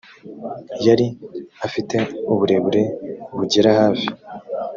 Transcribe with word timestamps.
yari 0.87 1.05
afite 1.65 1.97
uburebure 2.33 2.83
bugera 3.37 3.69
hafi 3.79 4.07